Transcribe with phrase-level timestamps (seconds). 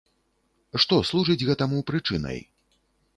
[0.85, 2.41] Што служыць гэтаму прычынай?